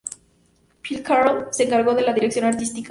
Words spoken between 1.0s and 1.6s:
Carroll